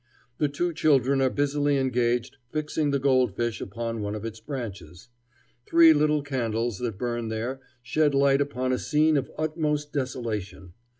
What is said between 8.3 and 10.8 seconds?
upon a scene of utmost desolation.